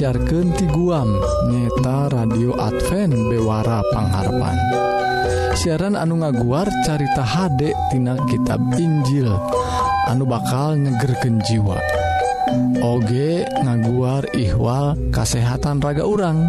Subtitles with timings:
[0.00, 1.12] disiarkan ti guam
[1.52, 4.56] nyeta radio Advent Bewara Pangharapan.
[5.52, 9.28] Siaran anu ngaguar carita HD tina kitab Injil
[10.08, 11.76] anu bakal nyegerken jiwa.
[12.80, 16.48] Oge ngaguar ihwal kasehatan raga urang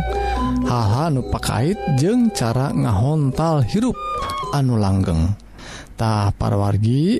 [0.63, 1.75] haha nu pakait
[2.31, 3.99] cara ngahontal hirup
[4.55, 7.19] anu langgengtah parwargi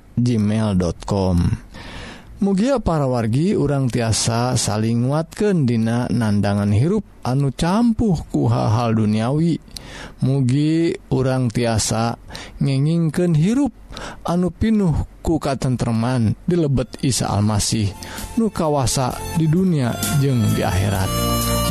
[0.21, 1.37] gmail.com
[2.41, 9.61] mugia para wargi urang tiasa saling nguatkan dina nandangan hirup anu campuh ku hal-hal duniawi.
[10.25, 12.17] Mugi urang tiasa
[12.57, 13.69] ngengingken hirup
[14.25, 17.93] anu pinuh ku tentteman di lebet Isa Almasih
[18.41, 21.09] nu kawasa di dunia jeng di akhirat.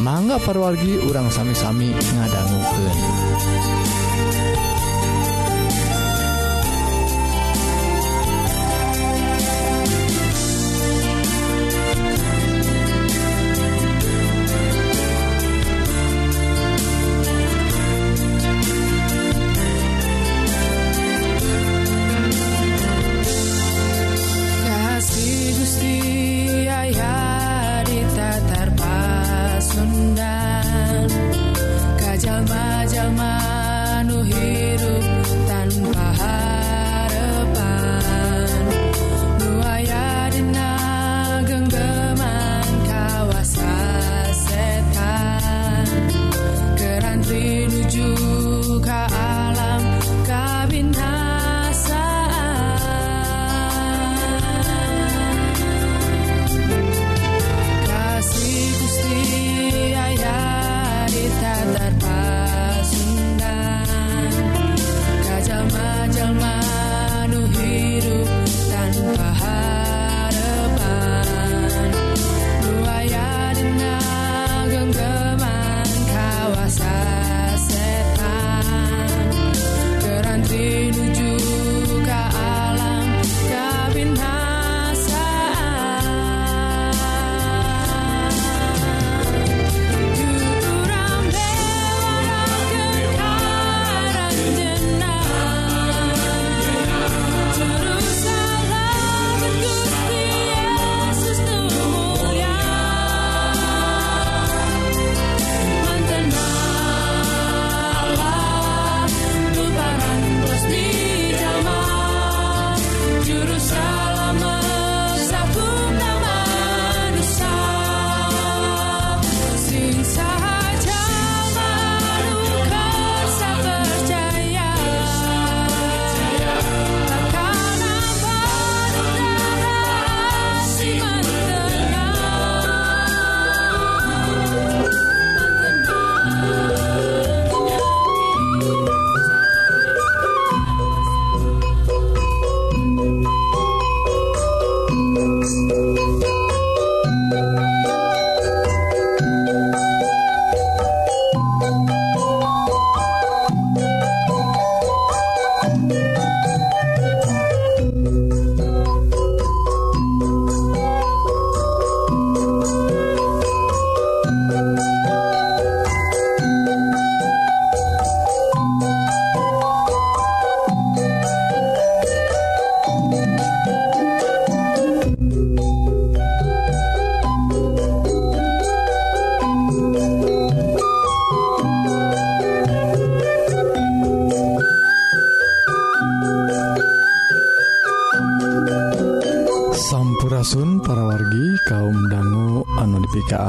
[0.06, 3.89] Mangga parwargi urang sami-sami ngadangguken.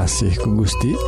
[0.02, 0.98] asih ku Gusti.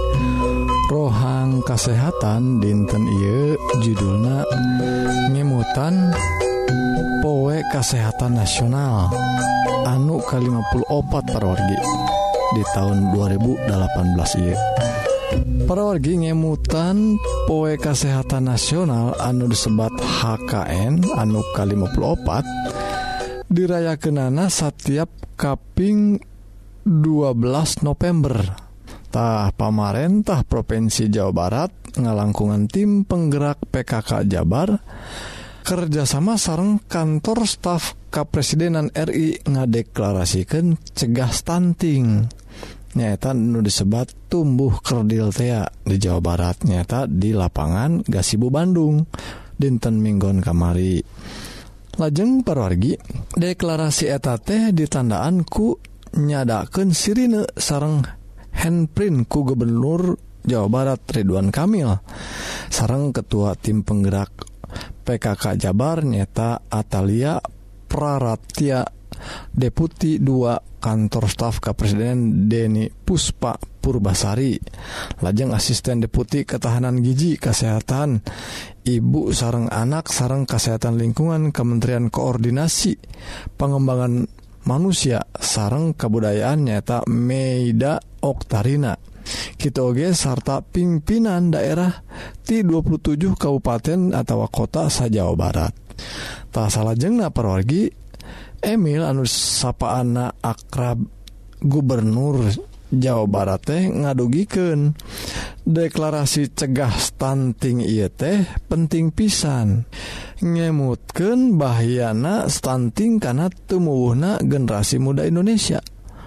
[0.87, 4.46] Rohang kasehatan dinten Ieu judulna
[5.35, 6.14] ngemutan
[7.19, 9.11] powe kasehatan nasional
[9.82, 11.79] anu ke-54 parorgi
[12.55, 14.58] di tahun 2018 Ieu.
[15.67, 17.19] Parorgi ngemutan
[17.50, 22.29] poe kasehatan nasional anu disebat HKN anu ke-54
[23.50, 26.23] dirayakenana setiap kaping
[26.87, 28.63] 12 November.
[29.14, 34.75] tah pamarentah Provinsi Jawa Barat ngalangkungan tim penggerak PKK Jabar
[35.62, 42.26] kerjasama sarang kantor staf Kepresidenan RI ngadeklarasikan cegah stunting.
[42.94, 49.06] Nyata nu disebat tumbuh kerdil tea di Jawa Barat nyata di lapangan Gasibu Bandung
[49.55, 50.99] dinten Minggon kamari.
[52.02, 52.99] Lajeng perwargi
[53.38, 55.78] deklarasi etate ditandaan ku
[56.19, 58.24] nyadaken sirine sarang
[58.64, 61.93] handprint ku Gubernur Jawa Barat Ridwan Kamil.
[62.72, 64.32] Sareng ketua tim penggerak
[65.05, 67.37] PKK Jabar nyata Atalia
[67.84, 68.88] Praratia
[69.52, 74.56] Deputi 2 kantor staf Kepresiden Deni Puspa Purbasari.
[75.20, 78.25] Lajeng asisten Deputi Ketahanan Giji Kesehatan
[78.84, 83.00] Ibu sareng anak sareng kesehatan lingkungan Kementerian Koordinasi
[83.56, 84.28] Pengembangan
[84.64, 88.96] manusia sarang kebudayaan nyata Meida Oktarina.
[89.56, 92.05] Kitoge sarta pimpinan daerah
[92.44, 95.72] di 27 kabupaten atau kota sa Jawa Barat.
[96.52, 97.88] Tak salah jengna perwargi
[98.64, 101.00] Emil anu sapaan akrab
[101.61, 102.44] gubernur
[102.99, 104.94] Jawa Barat teh ngadugiken
[105.64, 109.87] deklarasi cegah stunting ieu teh penting pisan.
[110.44, 115.81] Ngemutken bahyana stunting karena tumuwuhna generasi muda Indonesia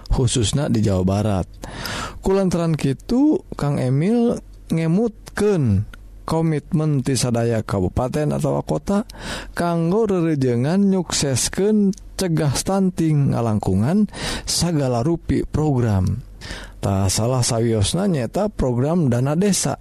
[0.08, 1.46] khususnya di Jawa Barat.
[2.24, 4.40] Kulantaran Kitu Kang Emil
[4.72, 5.88] ngemutken
[6.28, 9.08] komitmen tisadaya kabupaten atau kota
[9.56, 14.12] kanggo rerejengan nyuksesken cegah stunting ngalangkungan
[14.44, 16.27] segala rupi program.
[16.78, 19.78] tak salah sawiosna nyeta program dana desa.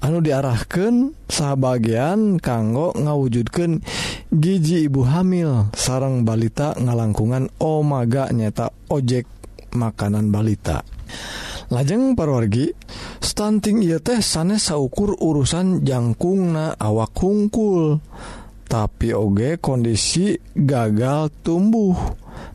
[0.00, 3.84] Anu diarahkan sahabatbagian kanggo ngawujudkan
[4.32, 5.68] gigi ibu hamil.
[5.76, 9.28] Sarang balita ngalangkungan Omaga nyata ojek
[9.76, 10.80] makanan balita.
[11.70, 12.72] Lajeng parwargi
[13.22, 18.00] stunting ia teh sanes saukur urusan jangkungna awak hungkul.
[18.70, 21.94] Tapi oge kondisi gagal tumbuh.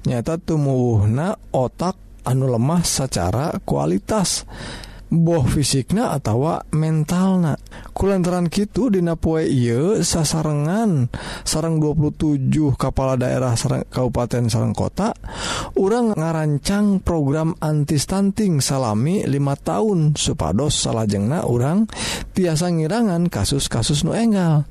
[0.07, 4.43] Nyata tumbuhna otak anu lemah secara kualitas.
[5.05, 7.55] Boh fisiknya atau mentalna.
[7.93, 11.13] Kulantaran Kitu Dinapoe Ieu sasarengan.
[11.45, 15.13] Sarang 27 kepala daerah sarang Kabupaten Serang kota
[15.77, 19.29] orang ngarancang program anti stunting salami 5
[19.61, 21.85] tahun supados salajengna orang
[22.33, 24.65] tiasa ngirangan kasus-kasus nu enggal.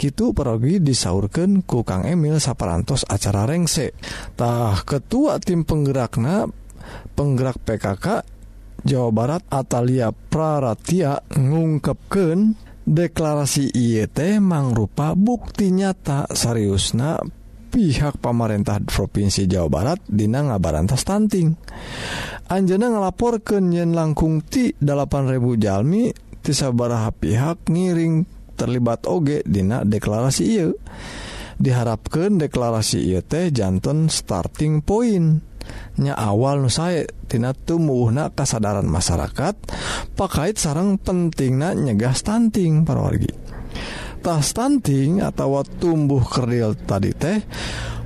[0.00, 6.63] Gitu perogi disaurkan ku Kang Emil saparantos acara rengsetah ketua tim penggerakna
[7.14, 8.06] penggerak PKK
[8.84, 17.16] Jawa Barat Atalia Praratia ngungkapken deklarasi IET mangrupa bukti nyata Sariusna
[17.72, 21.56] pihak pemerintah Provinsi Jawa Barat Dina ngabarantas stunting
[22.52, 26.12] Anjana ngelapor ke Nyen langkung ti 8000 Jalmi
[26.44, 30.68] tisabaraha pihak ngiring terlibat oge Dina deklarasi I
[31.58, 35.53] diharapkan deklarasi IET jantan starting point.
[35.94, 39.54] nya awal nusaetina tumbuhna kasadaran masyarakat
[40.18, 47.38] pakait sarang penting na nyegah stunting parorgitah stunting atau tumbuh kerdil tadi teh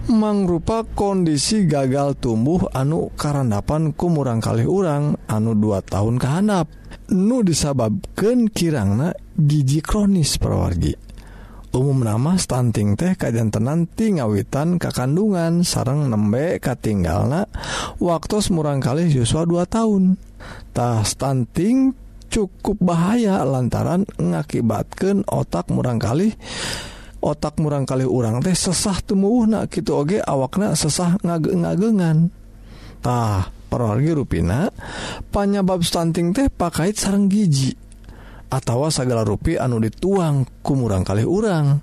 [0.09, 6.69] mangrupa kondisi gagal tumbuh anu karandapan kumurang kali urang anu 2 tahun kehanap
[7.13, 11.08] nu disababkan kirangna gigi kronis perwargi
[11.77, 17.45] umum nama stunting teh kajantenanti ngawitan kakandungan sarang nembe katinggalna
[18.01, 21.93] waktu murang kali siswa 2 tahuntah stunting
[22.33, 26.33] cukup bahaya lantaran ngakibatkan otak murangkali
[27.21, 34.73] otak murangkali urang teh sesah temuhna gitu oge awakna sesah ngage ngagengantah perorgi ruina
[35.29, 37.88] panyabab stunting teh pakait sarang gigi
[38.49, 41.81] atawa segala rupi anu dituang kumurang kali urang.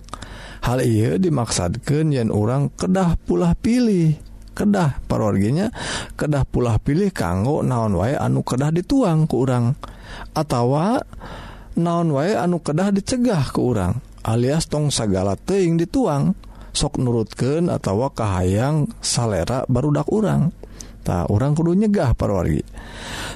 [0.66, 4.18] Hal ia dimaksadkan yen orang kedah pulah pilih
[4.56, 5.68] kedah parorginya
[6.16, 9.76] kedah pulah pilih kanggo naon wae anu kedah dituang ke urang
[10.32, 11.04] atawa
[11.76, 16.34] naon wae anu kedah dicegah ke urang alias tong segala teing dituang
[16.76, 20.52] sok nurutken atau kahayang salera barudak urang.
[21.06, 22.66] tak orang kudu nyegah parwargi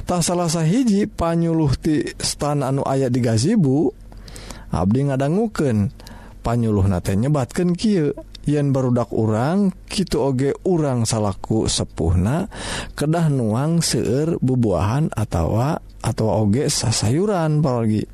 [0.09, 3.93] tak salahsa hiji panyuluhti stan anu ayat di gazibu
[4.69, 5.89] Abdi ngadangguken
[6.45, 8.13] panyuluh nate nyebatkan Ky
[8.45, 12.45] yen barudak urang Kitu oge urang salahku sepuhna
[12.93, 18.05] kedah nuang seueur bubuahan atautawa atau oge sasayuran pargi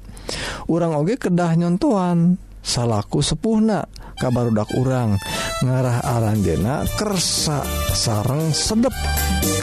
[0.71, 3.85] urang oge kedah nyontoan salahku sepuhna.
[4.15, 5.19] kabar udak urang.
[5.63, 7.63] Ngarah aranjena kersa
[7.95, 8.91] sarang sedep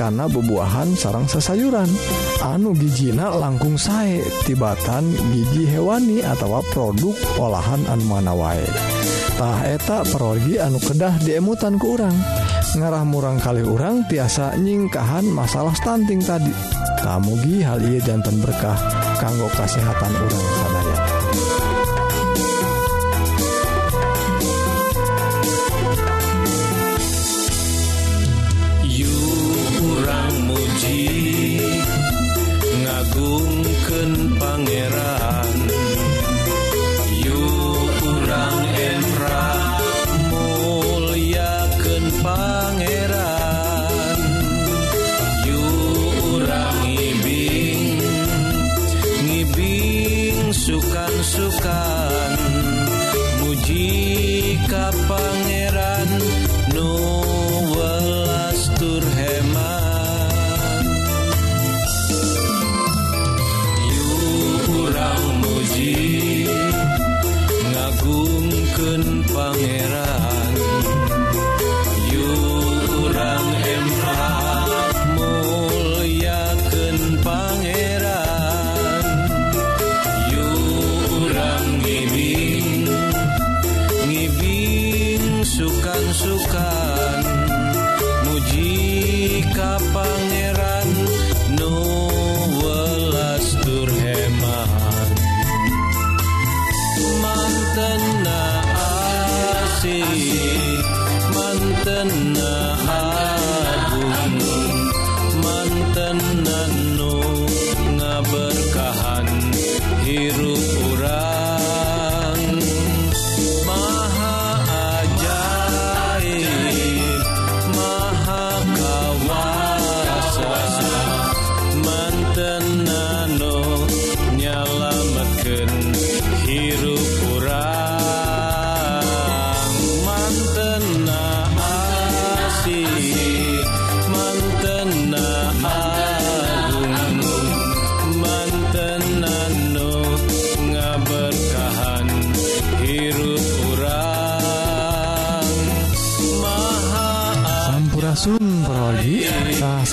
[0.00, 1.88] karena bebuahan sarang sesayuran.
[2.40, 10.56] Anu gijina langkung sae tibatan gigi hewani atau produk olahan anu mana waetah eta perogi
[10.56, 12.16] anu kedah diemutan ke urang.
[12.73, 16.52] Ngarah murang kali urang tiasa nyingkahan masalah stunting tadi.
[17.04, 18.78] Kamugi hal ia jantan berkah
[19.21, 20.62] kanggo kesehatan urang.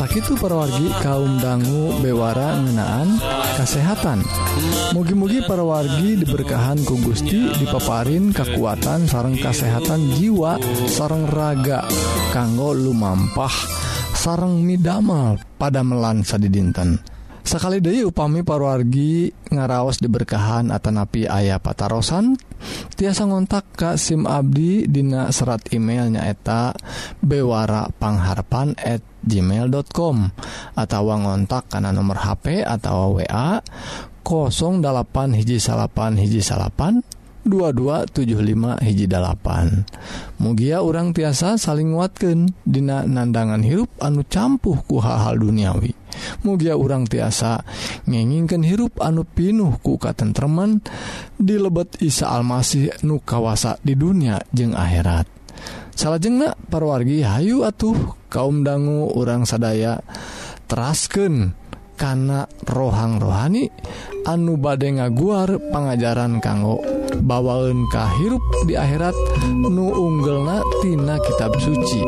[0.10, 3.22] Sakitu perwargi kaum dangu bewara ngenaan
[3.62, 4.26] kesehatan
[4.98, 10.58] mugi-mugi perwargi diberkahan ku Gusti dipaparin kekuatan sarang kesehatan jiwa
[10.90, 11.86] sarang raga
[12.34, 13.54] kanggo lumampah
[14.18, 16.98] sarang midamal pada melansa di dinten
[17.46, 22.34] sekali Dewi upami parwargi ngaraos diberkahan Atanapi ayah patarosan
[22.96, 26.76] tiasa ngontak Ka SIM Abdi Dina serat email nyaeta
[27.24, 30.16] bewara pangharpan@ gmail.com
[30.80, 33.60] atau ngontak karena nomor HP atau wa
[34.24, 37.04] 08 hiji salapan hiji salapan
[37.48, 45.42] 2275 hiji 8 mugia orang tiasa saling nguatkan Dina nandangan hirup anu campuh ku hal-hal
[45.42, 45.92] duniawi.
[46.44, 47.62] Mugia orang tiasa
[48.06, 50.82] ngengingkan hirup anu pinuh ku katentreman
[51.36, 55.28] di lebet Isa Almasih nu kawasa di dunia jeung akhirat.
[55.94, 60.00] Salah jengnak parwargi Hayu atuh kaum dangu orang sadaya
[60.72, 61.59] terasken
[62.00, 63.68] kana rohang rohani
[64.24, 66.80] anu bade ngaguar pengajaran kanggo
[67.20, 69.16] bawaun kahirup di akhirat
[69.68, 72.02] nu unggelnatina kitab suci.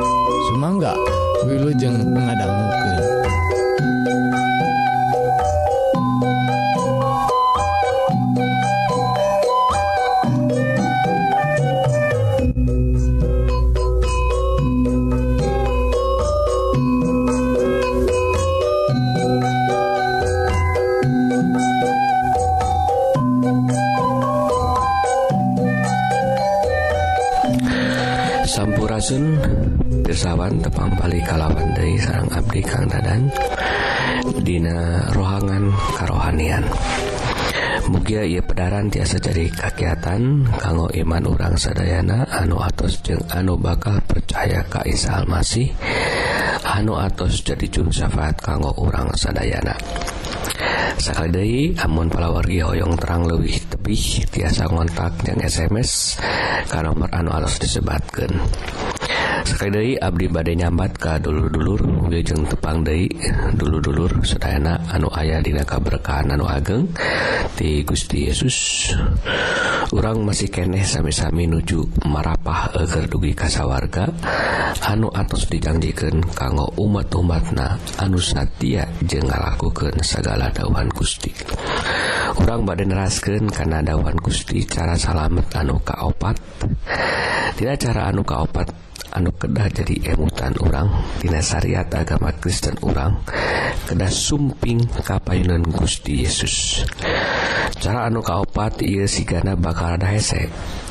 [0.52, 0.96] Sumangga
[1.44, 3.04] Wilujeng mengadanggukan
[29.02, 33.34] Asunpirsawan tepang balik kalawan dari sarang Abdi Kang Dadan
[34.46, 36.62] Dina rohangan karohanian
[37.90, 43.98] Mugia ia pedaran tiasa jadi kakiatan kanggo iman urang sadayana anu atos jeung anu bakal
[44.06, 45.74] percaya ka Isa Almasih
[46.62, 49.74] anu atos jadi juru syafaat kanggo urang sadayana.
[51.02, 56.22] Sakali deui amun palawargi hoyong terang lebih tebih tiasa ngontak yang SMS
[56.70, 58.30] ke nomor anu alus disebatkan
[59.42, 61.82] Sekali Abdi badai nyambat ke dulu-dulur
[62.12, 63.10] Ujung tepang Dei
[63.58, 66.86] dulu-dulur Sedayana anu ayah dina kaberkahan anu ageng.
[67.58, 68.92] Di Gusti Yesus
[69.92, 74.08] orang masih keneh sami-sami nuju marapah eger dugi kasawarga
[74.86, 81.34] anu atos dijanjikan kanggo umat-umatna anu satia jeng ngalakukeun segala dawuhan Gusti.
[82.38, 86.38] Orang bade neraskeun karena dawuhan Gusti cara salamet anu kaopat.
[87.58, 93.20] Tidak cara anu kaopat anu kedah jadi emutan orangtina syariat agama Kristen orang
[93.88, 96.88] kedah sumping kapayunan Gusti Yesus.
[97.82, 100.48] Cara anu kaopat ia sigana bakal ada hesek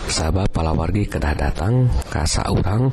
[0.08, 2.88] sahabat palawargi kedah datang kasa urang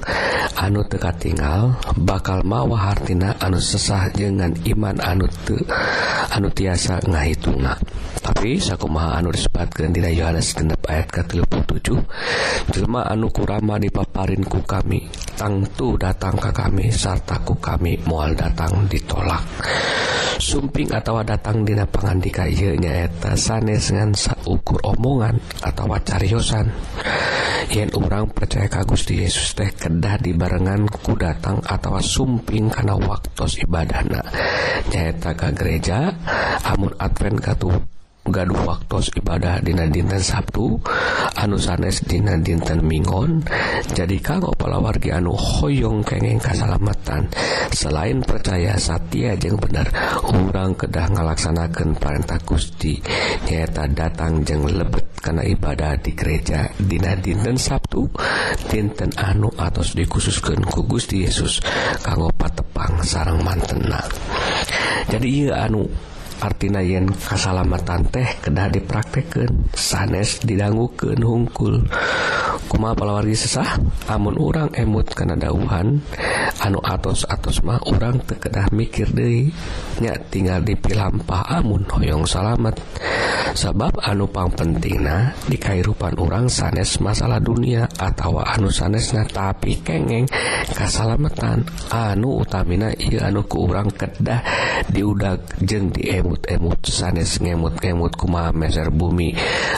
[0.59, 5.55] anu teka tinggal bakal mawa hartina anu sesah dengan iman anu te,
[6.33, 7.77] anu tiasa ngahitungna.
[8.19, 14.59] Tapi sakumaha anu disebutkan dina Yohanes 6 ayat ke 37 jelema anu kurama dipaparin ku
[14.65, 15.07] kami.
[15.38, 19.46] tangtu datang ke kami sartaku kami mual datang ditolak.
[20.41, 26.74] Sumping atau datang dina pangandika ieu nyaeta sanes ngan saukur omongan atau cariosan.
[27.70, 33.46] Yen orang percaya ka Gusti Yesus teh kedah dibarengan ku datang atau sumping kana waktu
[33.62, 34.22] ibadahna.
[34.89, 36.13] Nyaeta ka gereja
[36.65, 37.97] amun advent katu
[38.29, 40.77] gaduh waktu ibadah Dina dinten Sabtu
[41.39, 43.41] anu sanes Dina dinten Mingon
[43.91, 47.29] jadi kanggo palawargi anu Hoong kengeng kasalamatan.
[47.72, 49.87] Selain percaya Satya jeung bener
[50.33, 53.00] urang kedah ngalaksanakan perintah Gusti.
[53.48, 58.05] Nyata datang jeng lebet karena ibadah di gereja Dina dinten Sabtu
[58.70, 61.63] dinten anu atau dikhususkan ku Gusti Yesus
[62.03, 64.03] kanggo patepang sarang mantena.
[65.07, 65.87] Jadi ia anu
[66.41, 71.85] artina yen kasalamatan teh kedah dipraktekkan sanes didangguken hungkul.
[72.68, 73.80] kuma palawargi sesah?
[74.12, 76.03] Amun urang emut karena dauhan
[76.60, 82.75] anu atos-atos mah orang tekedah mikir dirinya tinggal dipilampah amun hoyong salamet.
[83.56, 90.27] Sabab anupang pentingna di kairupan orang sanes masalah dunia atau anu sanesna tapi kengeng
[90.75, 94.44] kasalametan anu utamina iya anu ku urang kedah
[94.92, 99.32] diudag jeng diemut-emut sanes ngemut-ngemut kuma meser bumi.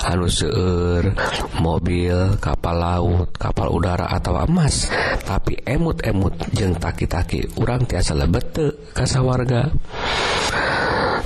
[0.09, 1.13] Anu seueur
[1.61, 4.87] mobil kapal laut kapal udara atau emas.
[5.27, 9.67] Tapi emut-emut jeng taki-taki urang tiasa lebete kasa warga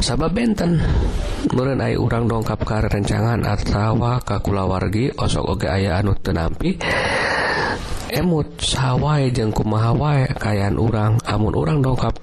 [0.03, 0.81] sabab benten
[1.53, 6.79] Nurren aya urang dongkap ke rencangan atawa kakulawargi osok oge aya anu tenampi
[8.13, 11.17] emut sawwai jeng kumahawai kayan urang.
[11.25, 12.13] Amun urang dongkap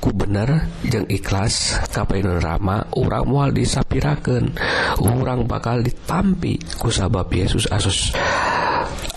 [0.00, 4.56] ku bener jeng ikhlas Kapun Rama urang mual disapiraken
[5.00, 8.16] urang bakal ditampi ku sabab Yesus asus.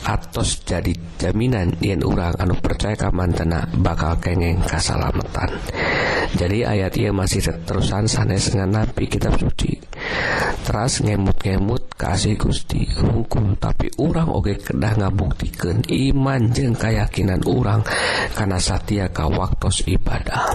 [0.07, 5.51] atos jadi jaminan yen urang anu percaya ka mantena bakal kengeng kasalamatan.
[6.39, 9.75] Jadi ayat ia masih terusan sanes dengan nabi kitab suci.
[10.67, 17.79] Teras ngemut-ngemut kasih Gusti hukum tapi urang oge kedah ngabuktikan iman jeng keyakinan urang
[18.35, 20.53] karena Satya waktu ibadah.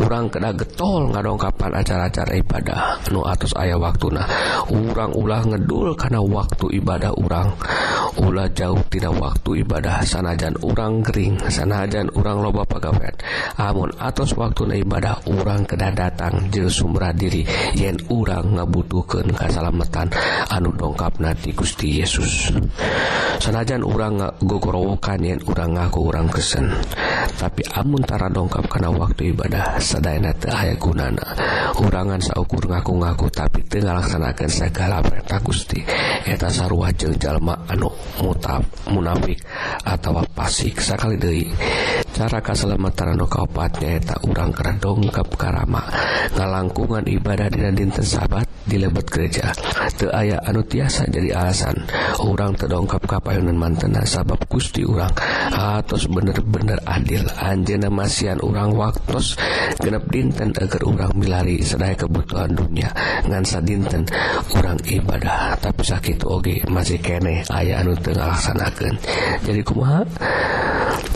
[0.00, 2.80] Urang kedah getol ngadongkapan acara-acara ibadah
[3.12, 4.24] nu atus ayah waktu nah
[4.72, 7.52] urang ulah ngedul karena waktu ibadah urang.
[8.24, 10.00] Ulah jauh tidak waktu ibadah.
[10.04, 13.14] Sanajan urang kering sanajan urang loba pagawean
[13.60, 17.44] amun atus waktu ibadah urang kedah datang jeung sumra diri.
[17.76, 20.10] Yen urang dibutuhkan kasalamatan
[20.50, 22.50] anu dongkap nanti Gusti Yesus.
[23.38, 26.70] Sanajan urang gogorowokan yang urang ngaku urang kesen
[27.38, 31.22] tapi amuntara dongkap karena waktu ibadah sedayana teu aya gunana.
[31.78, 35.80] Urangan saukur ngaku-ngaku tapi teu ngalaksanakeun segala perintah Gusti.
[36.26, 37.90] Eta sarua jeung jalma anu
[38.22, 39.42] mutab munafik
[39.86, 41.46] atau pasik sakali deui.
[42.12, 45.82] Cara kaselamatan anu kaopatnya eta urang kena dongkap karama.
[46.34, 49.52] Ngalangkungan ibadah dina dinten sabat dilebet gereja.
[50.00, 51.76] Teu aya anu tiasa jadi alasan
[52.24, 54.00] orang terdongkap kapayunan mantena.
[54.08, 55.12] Sabab Gusti urang
[55.52, 57.22] atos bener-bener adil.
[57.36, 59.20] Anjena Masian urang waktu
[59.76, 62.88] genep dinten agar urang milari sedaya kebutuhan dunia.
[63.28, 64.08] Ngansa dinten
[64.56, 65.60] urang ibadah.
[65.60, 68.94] Tapi sakit Oge masih kene aya anu tengah laksanakan
[69.44, 70.02] jadi kumaha?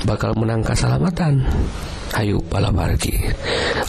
[0.04, 1.46] Bakal menang salamatan
[2.14, 3.18] Ayu palabargi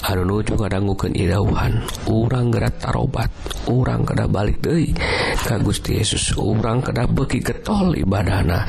[0.09, 3.29] anu nuju ngadangguken idauhan urang gerak tarobat.
[3.67, 4.95] Urang keda balik Dei
[5.43, 6.33] ka Gusti Yesus.
[6.39, 8.63] Urang kada beki getol ibadahna.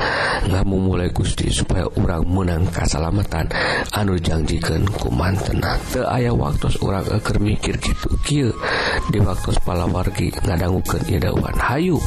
[0.45, 3.47] Ngamu mulai Gusti supaya urang menang kasalamatan.
[3.95, 8.51] Anu janjikan ku mantena ke ayah waktu urang eker mikir gitu kill
[9.09, 11.97] di waktu palawargi ngadangguken idauhan Hayu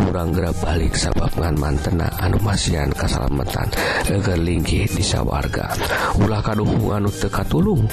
[0.00, 3.68] urang gerak balik sabab ngan mantena anu masihan kasalamatan.
[4.08, 5.76] Eger linggih di sawarga.
[6.16, 7.84] Ulah kaduh ilmu anu teka tulung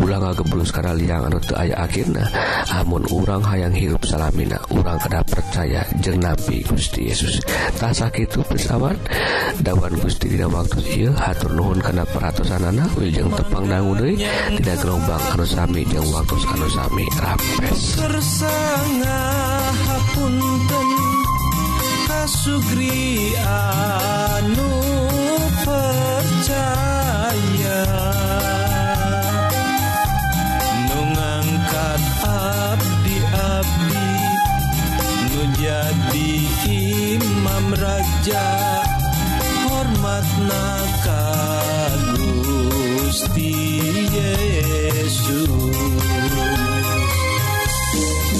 [0.00, 2.24] ulang gebrus karena liang anu te aya akhirnya
[2.72, 7.44] amun urang hayang hirup salamina urang kada percaya jeng Nabi Gusti Yesus.
[7.76, 8.96] Tak sakit itu pesawat
[9.60, 14.16] dawan Gusti tidak waktu il hatur nuhun karena peratusan anak wiljeng tepang dangu deui
[14.56, 17.04] tidak gelombang anu sami jeung waktu anu sami.
[17.20, 18.00] Rapes
[19.84, 20.88] hapunten
[22.08, 24.72] kasugri anu
[25.60, 26.99] percaya.
[35.60, 36.32] Jadi
[37.20, 38.48] imam raja
[39.68, 40.68] hormatna
[41.04, 41.24] ka
[42.16, 43.52] Gusti
[44.08, 45.52] Yesus.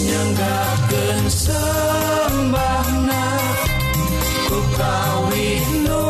[0.00, 3.26] Nyanggakeun sembahna
[4.48, 6.04] ku kawih nu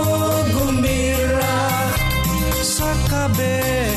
[0.55, 1.59] gumbira
[2.63, 3.90] sakabeh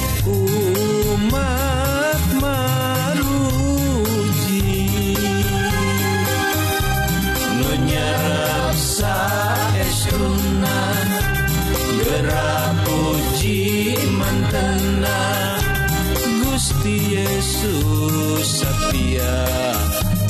[13.44, 15.20] Suci mantena
[16.48, 19.44] Gusti Yesus setia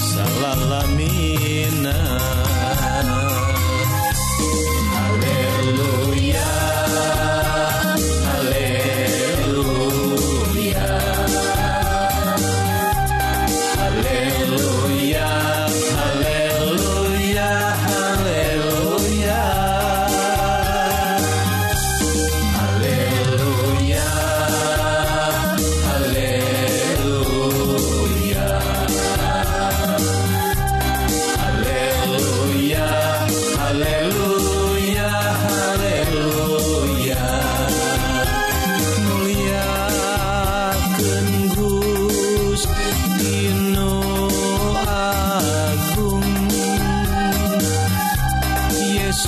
[0.02, 1.94] salalamina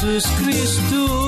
[0.06, 1.25] Jezus Christus.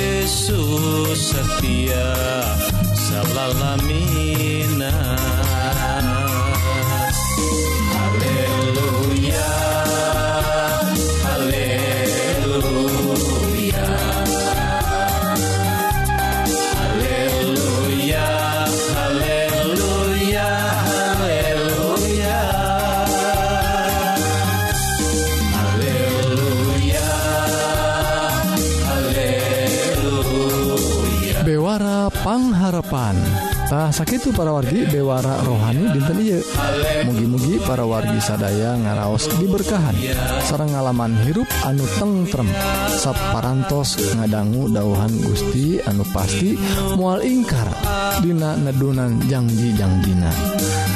[0.00, 2.08] Yesus setia
[2.96, 4.88] salalamina
[33.70, 36.18] tah sakit para wargi Dewara rohani dinten
[37.06, 39.94] mugi-mugi para wargi sadaya ngaraos diberkahan.
[40.42, 42.50] Sarang ngalaman hirup anu tengrem
[42.98, 46.58] sapparantos ngadanggu dauhan Gusti anu pasti
[46.98, 47.70] mual ingkar.
[48.18, 50.34] Dina nedunan janji Janjina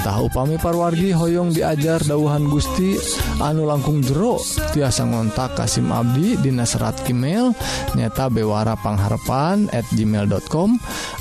[0.05, 2.93] tahu pami parwargi Hoyong diajar dauhan Gusti
[3.41, 4.37] anu langkung jero
[4.77, 7.57] tiasa ngontak Kasim Abdi Di serat email
[7.97, 10.71] nyata bewara pengharpan@ gmail.com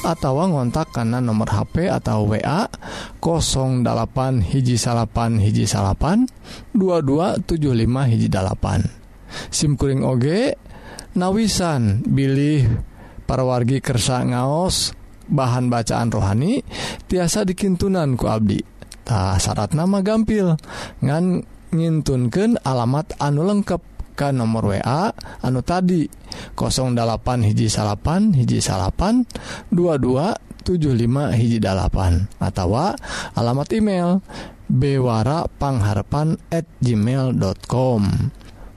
[0.04, 2.68] atau ngontak karena nomor HP atau WA
[3.24, 6.28] 08 hiji salapan hiji salapan
[6.76, 8.82] 2275 hijjipan
[9.48, 10.26] SIMkuring OG
[11.16, 12.68] nawisan bilih
[13.24, 14.92] para wargi kersa ngaos
[15.30, 16.62] bahan bacaan rohani
[17.08, 18.73] tiasa dikintunanku Abdi
[19.04, 20.56] Ta syarat nama gampil
[21.04, 21.44] ngan
[21.76, 23.82] nyintunkan alamat anu lengkap
[24.14, 25.10] ke nomor WA
[25.42, 26.06] anu tadi
[26.54, 29.26] 08 hiji salapan hiji salapan
[29.74, 32.78] 2275 hiji dalapan atau
[33.34, 34.22] alamat email
[34.70, 38.02] bewarapangharpan at gmail.com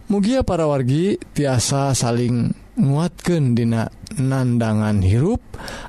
[0.06, 5.42] Mugia para wargi tiasa saling nguatkan dina nandangan hirup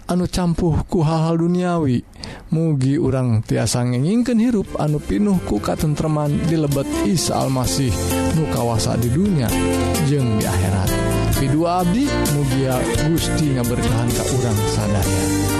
[0.09, 2.01] anu campuhku hal-hal duniawi.
[2.53, 7.91] mugi urang tiasa ngeningken hirup anu pinuh kuka tentteman di lebet Isa Almasih
[8.39, 9.51] nukawasa di dunia
[10.07, 10.89] jeng di akhirat.
[11.37, 12.79] Video Abdi mugia
[13.09, 15.56] Gusti ngaberkahan ke urang sadaya.